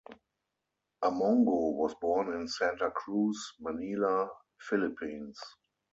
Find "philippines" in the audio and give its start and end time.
4.59-5.39